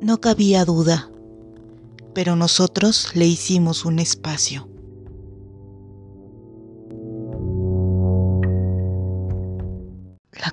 No 0.00 0.20
cabía 0.20 0.64
duda, 0.64 1.10
pero 2.14 2.36
nosotros 2.36 3.10
le 3.14 3.26
hicimos 3.26 3.84
un 3.84 3.98
espacio. 3.98 4.68
La 10.32 10.52